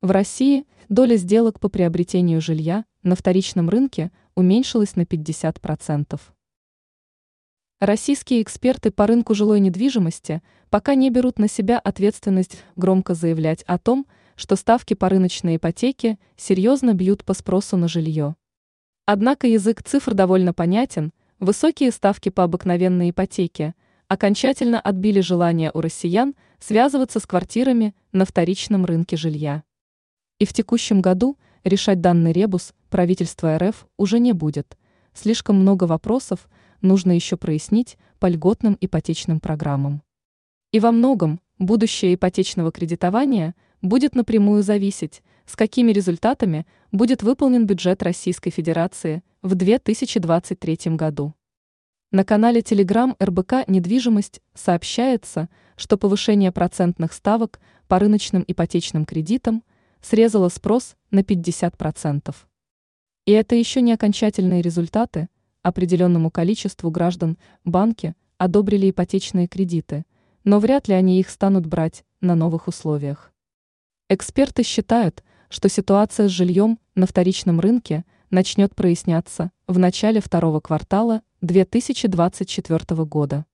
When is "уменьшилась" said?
4.36-4.94